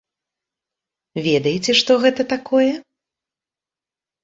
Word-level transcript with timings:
Ведаеце, 1.27 1.71
што 1.81 1.99
гэта 2.07 2.21
такое? 2.33 2.71